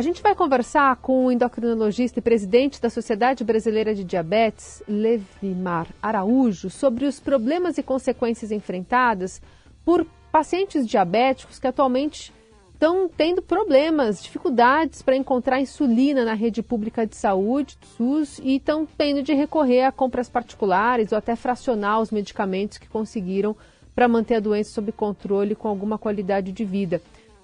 [0.00, 5.88] A gente vai conversar com o endocrinologista e presidente da Sociedade Brasileira de Diabetes, Levimar
[6.02, 9.42] Araújo, sobre os problemas e consequências enfrentadas
[9.84, 12.32] por pacientes diabéticos que atualmente
[12.72, 18.88] estão tendo problemas, dificuldades para encontrar insulina na rede pública de saúde, SUS, e estão
[18.96, 23.54] tendo de recorrer a compras particulares ou até fracionar os medicamentos que conseguiram
[23.94, 27.02] para manter a doença sob controle com alguma qualidade de vida.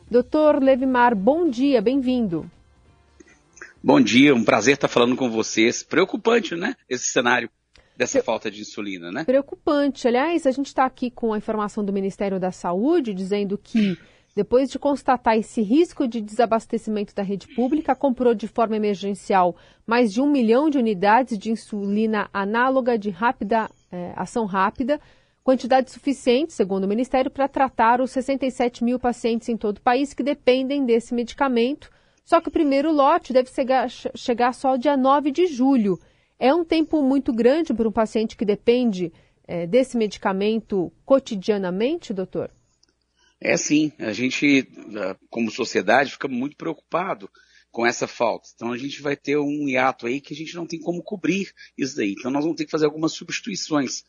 [0.08, 2.48] Doutor Levimar, bom dia, bem-vindo.
[3.82, 5.82] Bom dia, um prazer estar falando com vocês.
[5.82, 6.76] Preocupante, né?
[6.88, 7.50] Esse cenário
[7.96, 9.24] dessa falta de insulina, né?
[9.24, 10.06] Preocupante.
[10.06, 13.98] Aliás, a gente está aqui com a informação do Ministério da Saúde dizendo que,
[14.32, 20.12] depois de constatar esse risco de desabastecimento da rede pública, comprou de forma emergencial mais
[20.12, 25.00] de um milhão de unidades de insulina análoga de rápida, é, ação rápida
[25.46, 30.12] quantidade suficiente, segundo o Ministério, para tratar os 67 mil pacientes em todo o país
[30.12, 31.88] que dependem desse medicamento.
[32.24, 33.48] Só que o primeiro lote deve
[34.16, 36.00] chegar, só dia 9 de julho.
[36.36, 39.12] É um tempo muito grande para um paciente que depende
[39.46, 42.50] é, desse medicamento cotidianamente, doutor?
[43.40, 43.92] É sim.
[44.00, 44.68] A gente,
[45.30, 47.30] como sociedade, fica muito preocupado
[47.70, 48.48] com essa falta.
[48.52, 51.52] Então a gente vai ter um hiato aí que a gente não tem como cobrir
[51.78, 52.16] isso daí.
[52.18, 54.02] Então nós vamos ter que fazer algumas substituições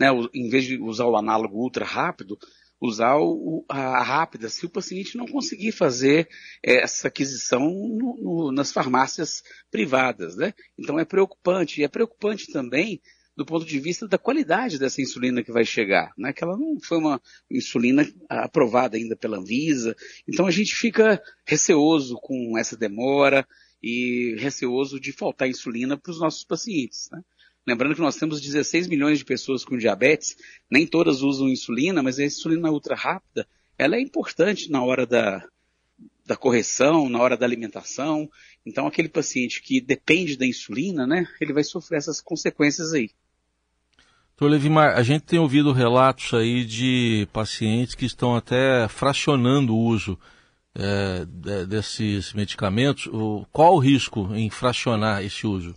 [0.00, 2.38] né, em vez de usar o análogo ultra rápido,
[2.82, 6.28] usar o, a rápida, se o paciente não conseguir fazer
[6.64, 10.36] é, essa aquisição no, no, nas farmácias privadas.
[10.36, 10.52] Né?
[10.76, 11.80] Então é preocupante.
[11.80, 13.00] E é preocupante também
[13.36, 16.32] do ponto de vista da qualidade dessa insulina que vai chegar, né?
[16.32, 19.96] que ela não foi uma insulina aprovada ainda pela Anvisa.
[20.28, 23.46] Então a gente fica receoso com essa demora
[23.82, 27.08] e receoso de faltar insulina para os nossos pacientes.
[27.10, 27.22] Né?
[27.66, 30.36] Lembrando que nós temos 16 milhões de pessoas com diabetes,
[30.70, 33.46] nem todas usam insulina, mas a insulina ultra rápida,
[33.78, 35.44] ela é importante na hora da,
[36.26, 38.28] da correção, na hora da alimentação.
[38.66, 43.10] Então, aquele paciente que depende da insulina, né, ele vai sofrer essas consequências aí.
[44.30, 49.78] Doutor Levimar, a gente tem ouvido relatos aí de pacientes que estão até fracionando o
[49.78, 50.18] uso
[50.74, 51.24] é,
[51.66, 53.08] desses medicamentos.
[53.52, 55.74] Qual o risco em fracionar esse uso?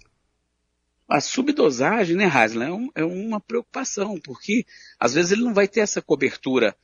[1.08, 4.66] A subdosagem, né, Haslam, é, um, é, uma preocupação, porque
[5.00, 6.76] às vezes ele não vai ter essa cobertura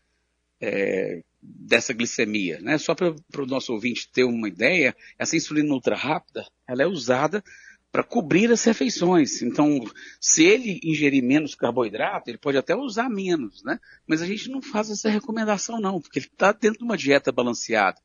[0.59, 2.60] é, dessa glicemia.
[2.62, 2.78] Né?
[2.78, 7.44] Só para o nosso ouvinte ter uma ideia, essa insulina ultra rápida, ela é usada
[7.92, 9.42] para cobrir as refeições.
[9.42, 9.84] Então,
[10.20, 13.80] se ele ingerir menos carboidrato, ele pode até usar menos, né?
[14.08, 17.31] Mas a gente não faz essa recomendação não, porque ele está dentro de uma dieta
[17.34, 18.00] balanceada.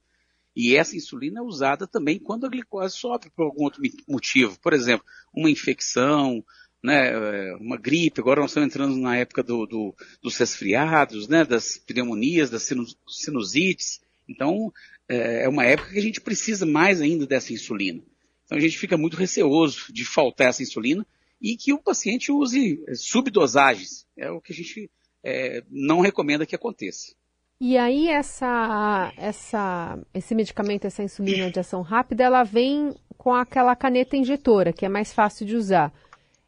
[0.56, 4.58] E essa insulina é usada também quando a glicose sobe por algum outro motivo.
[4.58, 6.42] Por exemplo, uma infecção,
[6.82, 8.20] né, é, uma gripe.
[8.20, 12.66] Agora nós estamos entrando na época do, do, dos resfriados, né, das pneumonias, das
[13.06, 14.00] sinusites.
[14.26, 14.72] Então,
[15.06, 18.02] é, é uma época que a gente precisa mais ainda dessa insulina.
[18.46, 21.04] Então a gente fica muito receoso de faltar essa insulina
[21.40, 24.06] e que o paciente use subdosagens.
[24.16, 24.88] É o que a gente
[25.24, 27.15] é, não recomenda que aconteça.
[27.60, 33.74] E aí essa, essa, esse medicamento, essa insulina de ação rápida, ela vem com aquela
[33.74, 35.92] caneta injetora, que é mais fácil de usar.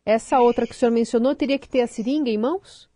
[0.04, 2.88] Essa outra que o senhor mencionou, teria que ter a seringa em mãos?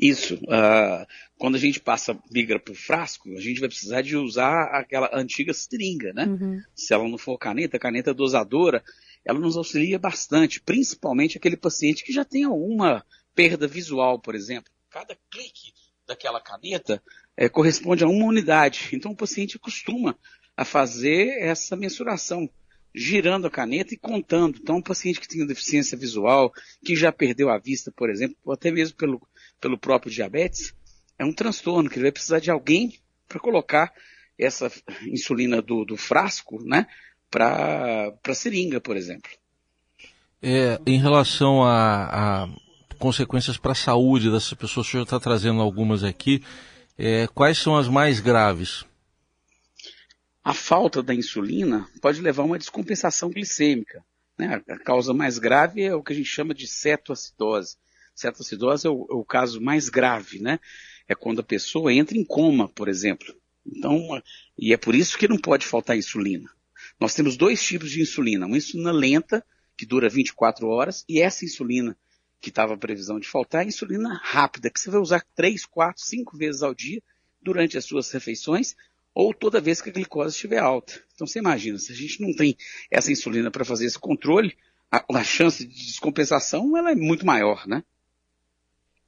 [0.00, 0.36] Isso.
[0.36, 1.06] Uh,
[1.38, 5.10] quando a gente passa, migra para o frasco, a gente vai precisar de usar aquela
[5.12, 6.26] antiga seringa, né?
[6.26, 6.62] Uhum.
[6.74, 8.82] Se ela não for caneta, caneta dosadora,
[9.24, 13.04] ela nos auxilia bastante, principalmente aquele paciente que já tem alguma
[13.34, 14.72] perda visual, por exemplo.
[14.88, 15.72] Cada clique
[16.06, 17.02] daquela caneta
[17.36, 18.90] é, corresponde a uma unidade.
[18.92, 20.16] Então o paciente costuma
[20.56, 22.48] a fazer essa mensuração,
[22.94, 24.58] girando a caneta e contando.
[24.58, 26.50] Então, um paciente que tem deficiência visual,
[26.82, 29.20] que já perdeu a vista, por exemplo, ou até mesmo pelo,
[29.60, 30.74] pelo próprio diabetes,
[31.18, 33.92] é um transtorno que ele vai precisar de alguém para colocar
[34.38, 34.72] essa
[35.06, 36.86] insulina do, do frasco, né,
[37.30, 39.30] para seringa, por exemplo.
[40.42, 42.48] É, em relação a
[42.96, 46.42] consequências para a saúde dessas pessoas, o senhor está trazendo algumas aqui.
[46.98, 48.84] É, quais são as mais graves?
[50.42, 54.04] A falta da insulina pode levar a uma descompensação glicêmica.
[54.38, 54.62] Né?
[54.68, 57.76] A causa mais grave é o que a gente chama de cetoacidose.
[58.14, 60.58] Cetoacidose é o, é o caso mais grave, né?
[61.08, 63.34] É quando a pessoa entra em coma, por exemplo.
[63.64, 64.22] Então,
[64.58, 66.50] e é por isso que não pode faltar insulina.
[66.98, 68.46] Nós temos dois tipos de insulina.
[68.46, 69.44] Uma insulina lenta,
[69.76, 71.96] que dura 24 horas, e essa insulina
[72.46, 76.00] que estava a previsão de faltar, a insulina rápida, que você vai usar 3, 4,
[76.00, 77.02] 5 vezes ao dia
[77.42, 78.76] durante as suas refeições
[79.12, 80.92] ou toda vez que a glicose estiver alta.
[81.12, 82.56] Então você imagina, se a gente não tem
[82.88, 84.56] essa insulina para fazer esse controle,
[84.88, 87.82] a, a, chance de descompensação ela é muito maior, né?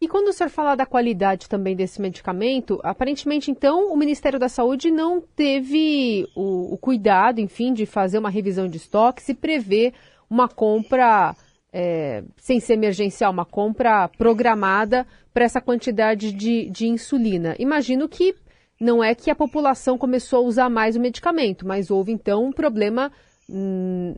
[0.00, 4.48] E quando o senhor fala da qualidade também desse medicamento, aparentemente, então, o Ministério da
[4.48, 9.94] Saúde não teve o, o cuidado, enfim, de fazer uma revisão de estoque, se prever
[10.28, 11.36] uma compra
[11.72, 17.54] é, sem ser emergencial, uma compra programada para essa quantidade de, de insulina.
[17.58, 18.34] Imagino que
[18.80, 22.52] não é que a população começou a usar mais o medicamento, mas houve então um
[22.52, 23.10] problema
[23.48, 24.14] hum,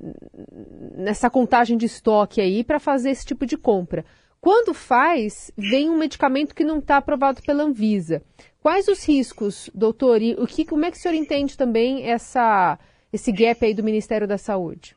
[0.94, 4.04] nessa contagem de estoque aí para fazer esse tipo de compra.
[4.40, 8.22] Quando faz, vem um medicamento que não está aprovado pela Anvisa.
[8.62, 10.22] Quais os riscos, doutor?
[10.22, 12.78] E o que, como é que o senhor entende também essa,
[13.12, 14.96] esse gap aí do Ministério da Saúde?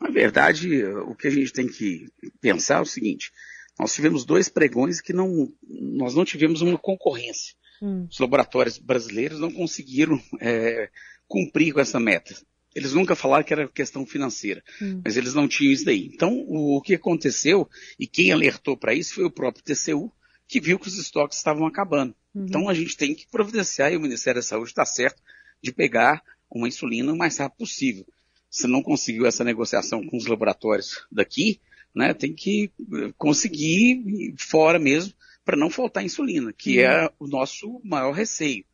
[0.00, 2.06] Na verdade, o que a gente tem que
[2.40, 3.32] pensar é o seguinte:
[3.78, 7.54] nós tivemos dois pregões que não, nós não tivemos uma concorrência.
[7.80, 8.06] Hum.
[8.10, 10.90] Os laboratórios brasileiros não conseguiram é,
[11.26, 12.34] cumprir com essa meta.
[12.74, 15.00] Eles nunca falaram que era questão financeira, hum.
[15.04, 16.10] mas eles não tinham isso daí.
[16.12, 17.68] Então, o, o que aconteceu,
[17.98, 20.12] e quem alertou para isso foi o próprio TCU,
[20.46, 22.14] que viu que os estoques estavam acabando.
[22.34, 22.46] Uhum.
[22.46, 25.22] Então, a gente tem que providenciar, e o Ministério da Saúde está certo,
[25.62, 28.06] de pegar uma insulina o mais rápido possível.
[28.50, 31.60] Se não conseguiu essa negociação com os laboratórios daqui,
[31.94, 32.70] né, tem que
[33.16, 35.12] conseguir fora mesmo,
[35.44, 36.84] para não faltar insulina, que uhum.
[36.84, 38.64] é o nosso maior receio.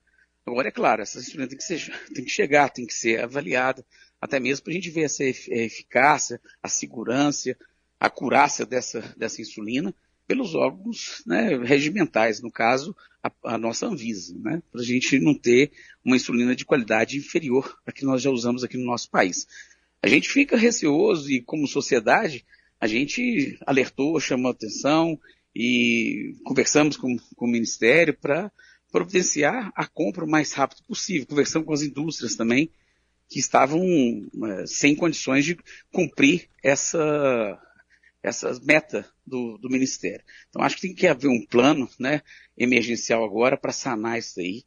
[0.44, 3.84] Agora, é claro, essa insulina tem que, ser, tem que chegar, tem que ser avaliada,
[4.20, 7.56] até mesmo para a gente ver essa eficácia, a segurança,
[7.98, 9.94] a curácia dessa, dessa insulina
[10.26, 15.34] pelos órgãos né, regimentais, no caso, a, a nossa Anvisa, né, para a gente não
[15.34, 15.70] ter
[16.04, 19.46] uma insulina de qualidade inferior à que nós já usamos aqui no nosso país.
[20.02, 22.44] A gente fica receoso e, como sociedade,
[22.80, 25.18] a gente alertou, chamou atenção
[25.54, 28.50] e conversamos com, com o Ministério para
[28.92, 31.26] providenciar a compra o mais rápido possível.
[31.26, 32.70] Conversamos com as indústrias também,
[33.28, 35.58] que estavam é, sem condições de
[35.90, 37.58] cumprir essa,
[38.24, 40.24] essa meta do, do, Ministério.
[40.48, 42.22] Então acho que tem que haver um plano né,
[42.56, 44.64] emergencial agora para sanar isso aí,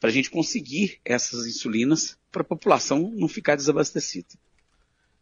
[0.00, 4.26] para a gente conseguir essas insulinas para a população não ficar desabastecida.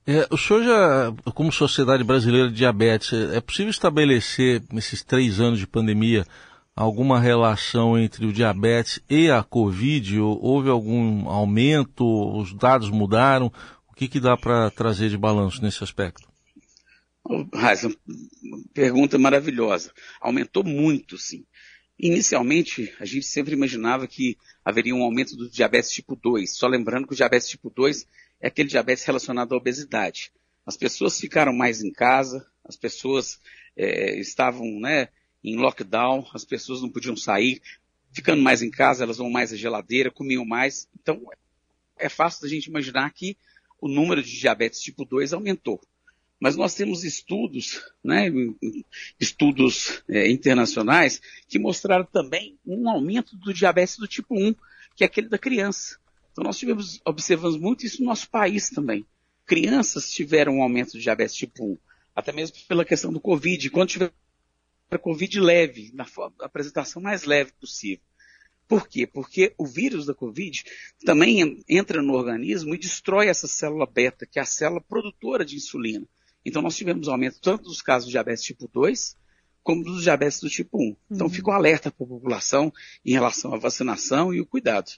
[0.06, 5.58] É, o senhor já, como Sociedade Brasileira de Diabetes, é possível estabelecer, nesses três anos
[5.58, 6.26] de pandemia,
[6.74, 10.20] alguma relação entre o diabetes e a Covid?
[10.20, 12.04] Houve algum aumento?
[12.36, 13.52] Os dados mudaram?
[13.88, 16.33] O que, que dá para trazer de balanço nesse aspecto?
[17.52, 17.94] Raiza,
[18.74, 19.92] pergunta maravilhosa.
[20.20, 21.46] Aumentou muito, sim.
[21.98, 26.54] Inicialmente, a gente sempre imaginava que haveria um aumento do diabetes tipo 2.
[26.54, 28.06] Só lembrando que o diabetes tipo 2
[28.40, 30.32] é aquele diabetes relacionado à obesidade.
[30.66, 33.40] As pessoas ficaram mais em casa, as pessoas
[33.76, 35.08] é, estavam né,
[35.42, 37.62] em lockdown, as pessoas não podiam sair,
[38.12, 40.88] ficando mais em casa, elas vão mais à geladeira, comiam mais.
[41.00, 41.22] Então,
[41.96, 43.36] é fácil da gente imaginar que
[43.80, 45.80] o número de diabetes tipo 2 aumentou.
[46.40, 48.30] Mas nós temos estudos, né,
[49.18, 54.54] estudos é, internacionais, que mostraram também um aumento do diabetes do tipo 1,
[54.94, 55.98] que é aquele da criança.
[56.32, 59.06] Então nós tivemos, observamos muito isso no nosso país também.
[59.46, 61.78] Crianças tiveram um aumento de diabetes tipo 1,
[62.14, 63.70] até mesmo pela questão do Covid.
[63.70, 64.12] Quando tiver
[65.00, 66.06] Covid leve, na
[66.40, 68.04] apresentação mais leve possível.
[68.66, 69.06] Por quê?
[69.06, 70.64] Porque o vírus da Covid
[71.04, 75.56] também entra no organismo e destrói essa célula beta, que é a célula produtora de
[75.56, 76.06] insulina.
[76.44, 79.16] Então nós tivemos aumento tanto dos casos de diabetes tipo 2,
[79.62, 80.96] como dos diabetes do tipo 1.
[81.10, 81.32] Então uhum.
[81.32, 82.72] fica um alerta para a população
[83.04, 84.92] em relação à vacinação e o cuidado.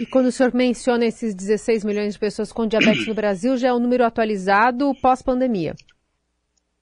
[0.00, 3.68] E quando o senhor menciona esses 16 milhões de pessoas com diabetes no Brasil, já
[3.68, 5.76] é um número atualizado pós-pandemia?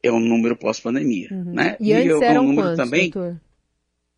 [0.03, 1.29] é um número pós-pandemia.
[1.31, 1.53] Uhum.
[1.53, 1.77] Né?
[1.81, 3.11] E, e antes é, um número quantos, também.
[3.11, 3.41] Doutor?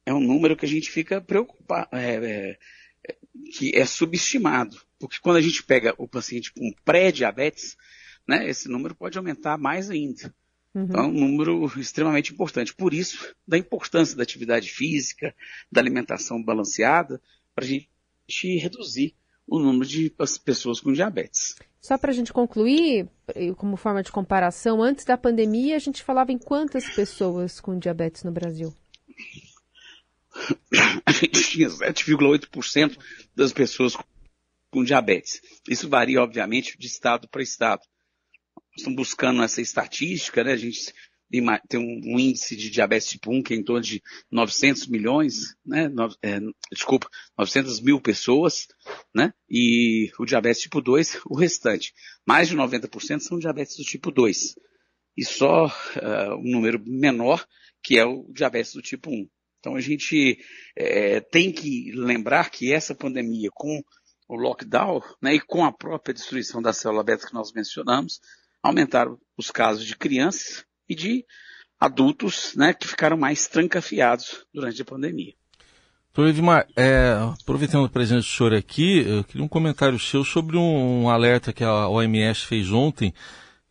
[0.04, 2.58] É um número que a gente fica preocupado, é, é,
[3.08, 3.16] é,
[3.52, 4.80] que é subestimado.
[4.98, 7.76] Porque quando a gente pega o paciente com pré-diabetes,
[8.26, 10.34] né, esse número pode aumentar mais ainda.
[10.74, 10.84] Uhum.
[10.84, 12.74] Então é um número extremamente importante.
[12.74, 15.34] Por isso, da importância da atividade física,
[15.70, 17.20] da alimentação balanceada,
[17.54, 19.14] para a gente reduzir
[19.46, 21.56] o número de pessoas com diabetes.
[21.80, 23.08] Só para a gente concluir,
[23.56, 28.22] como forma de comparação, antes da pandemia a gente falava em quantas pessoas com diabetes
[28.22, 28.72] no Brasil?
[31.04, 32.96] A gente tinha 7,8%
[33.34, 33.96] das pessoas
[34.70, 35.40] com diabetes.
[35.68, 37.82] Isso varia, obviamente, de estado para estado.
[38.76, 40.52] Estamos buscando essa estatística, né?
[40.52, 40.92] A gente
[41.68, 45.88] tem um, índice de diabetes tipo 1 que é em torno de 900 milhões, né?
[45.88, 46.40] No, é,
[46.72, 47.08] desculpa,
[47.38, 48.66] 900 mil pessoas,
[49.14, 49.32] né?
[49.48, 51.92] E o diabetes tipo 2, o restante.
[52.26, 54.54] Mais de 90% são diabetes do tipo 2.
[55.16, 57.46] E só uh, um número menor
[57.82, 59.28] que é o diabetes do tipo 1.
[59.58, 60.38] Então a gente
[60.76, 63.82] é, tem que lembrar que essa pandemia com
[64.28, 68.20] o lockdown né, e com a própria destruição da célula beta que nós mencionamos,
[68.62, 71.24] aumentaram os casos de crianças e de
[71.78, 75.32] adultos né, que ficaram mais trancafiados durante a pandemia.
[76.12, 80.56] Doutor Edmar, é, aproveitando a presença do senhor aqui, eu queria um comentário seu sobre
[80.56, 83.14] um, alerta que a OMS fez ontem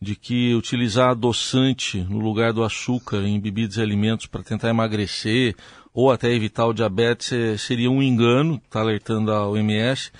[0.00, 5.54] de que utilizar adoçante no lugar do açúcar em bebidas e alimentos para tentar emagrecer
[5.92, 10.10] ou até evitar o diabetes é, seria um engano, está alertando a OMS.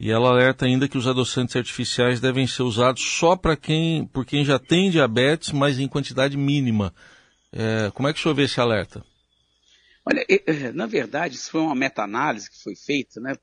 [0.00, 4.24] E ela alerta ainda que os adoçantes artificiais devem ser usados só para quem, por
[4.24, 6.94] quem já tem diabetes, mas em quantidade mínima.
[7.52, 9.04] É, como é que o senhor vê esse alerta?
[10.04, 10.24] Olha,
[10.72, 13.34] na verdade, isso foi uma meta-análise que foi feita, né?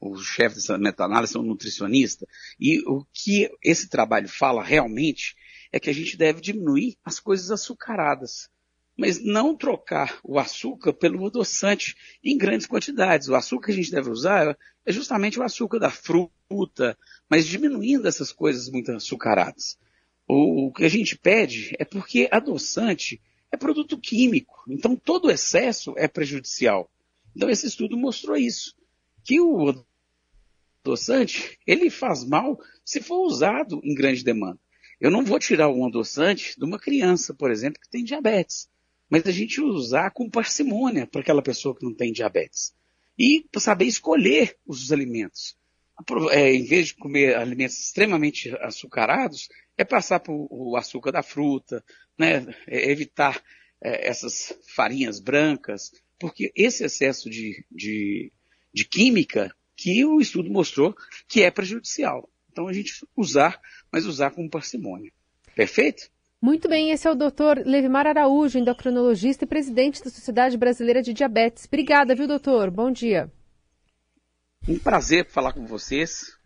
[0.00, 2.26] O chefe dessa meta-análise é um nutricionista,
[2.58, 5.36] e o que esse trabalho fala realmente
[5.70, 8.50] é que a gente deve diminuir as coisas açucaradas,
[8.96, 13.28] mas não trocar o açúcar pelo adoçante em grandes quantidades.
[13.28, 16.96] O açúcar que a gente deve usar é justamente o açúcar da fruta,
[17.28, 19.78] mas diminuindo essas coisas muito açucaradas.
[20.28, 23.20] O, que a gente pede é porque adoçante
[23.50, 26.90] é produto químico, então todo excesso é prejudicial.
[27.34, 28.74] Então esse estudo mostrou isso,
[29.24, 29.84] que o
[30.84, 34.58] adoçante, ele faz mal se for usado em grande demanda.
[35.00, 38.68] Eu não vou tirar um adoçante de uma criança, por exemplo, que tem diabetes,
[39.12, 42.74] mas a gente usar com parcimônia para aquela pessoa que não tem diabetes.
[43.18, 45.54] E saber escolher os alimentos.
[46.30, 51.84] É, em vez de comer alimentos extremamente açucarados, é passar por o açúcar da fruta,
[52.18, 52.56] né?
[52.66, 53.38] É evitar
[53.82, 58.32] é, essas farinhas brancas, porque esse excesso de, de,
[58.72, 60.96] de química que o estudo mostrou
[61.28, 62.30] que é prejudicial.
[62.50, 63.60] Então a gente usar,
[63.92, 65.12] mas usar com parcimônia.
[65.54, 66.10] Perfeito?
[66.42, 71.14] Muito bem, esse é o doutor Levimar Araújo, endocrinologista e presidente da Sociedade Brasileira de
[71.14, 71.66] Diabetes.
[71.66, 72.68] Obrigada, viu, doutor?
[72.68, 73.30] Bom dia.
[74.66, 76.36] Um prazer falar com vocês.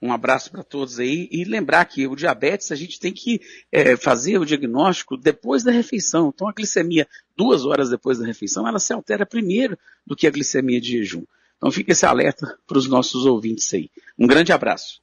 [0.00, 3.40] Um abraço para todos aí e lembrar que o diabetes a gente tem que
[3.72, 6.30] é, fazer o diagnóstico depois da refeição.
[6.32, 9.76] Então a glicemia duas horas depois da refeição ela se altera primeiro
[10.06, 11.24] do que a glicemia de jejum.
[11.56, 13.90] Então fica esse alerta para os nossos ouvintes aí.
[14.16, 15.02] Um grande abraço.